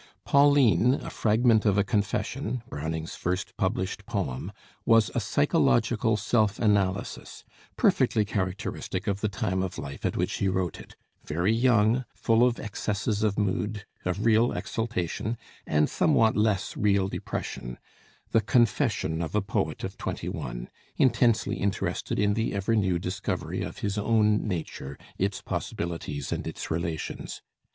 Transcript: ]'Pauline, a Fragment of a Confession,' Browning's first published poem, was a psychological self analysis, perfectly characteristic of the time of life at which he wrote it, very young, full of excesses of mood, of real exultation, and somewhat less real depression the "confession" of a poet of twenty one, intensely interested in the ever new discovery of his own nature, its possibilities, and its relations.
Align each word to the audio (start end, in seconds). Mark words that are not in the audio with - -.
]'Pauline, 0.25 0.95
a 0.95 1.11
Fragment 1.11 1.63
of 1.63 1.77
a 1.77 1.83
Confession,' 1.83 2.63
Browning's 2.67 3.13
first 3.13 3.55
published 3.55 4.07
poem, 4.07 4.51
was 4.83 5.11
a 5.13 5.19
psychological 5.19 6.17
self 6.17 6.57
analysis, 6.57 7.43
perfectly 7.77 8.25
characteristic 8.25 9.05
of 9.05 9.21
the 9.21 9.29
time 9.29 9.61
of 9.61 9.77
life 9.77 10.03
at 10.03 10.17
which 10.17 10.39
he 10.39 10.47
wrote 10.47 10.79
it, 10.79 10.95
very 11.23 11.53
young, 11.53 12.03
full 12.15 12.43
of 12.43 12.59
excesses 12.59 13.21
of 13.21 13.37
mood, 13.37 13.85
of 14.03 14.25
real 14.25 14.53
exultation, 14.53 15.37
and 15.67 15.87
somewhat 15.87 16.35
less 16.35 16.75
real 16.75 17.07
depression 17.07 17.77
the 18.31 18.41
"confession" 18.41 19.21
of 19.21 19.35
a 19.35 19.41
poet 19.43 19.83
of 19.83 19.99
twenty 19.99 20.29
one, 20.29 20.67
intensely 20.97 21.57
interested 21.57 22.17
in 22.17 22.33
the 22.33 22.55
ever 22.55 22.75
new 22.75 22.97
discovery 22.97 23.61
of 23.61 23.77
his 23.85 23.99
own 23.99 24.47
nature, 24.47 24.97
its 25.19 25.43
possibilities, 25.43 26.31
and 26.31 26.47
its 26.47 26.71
relations. 26.71 27.43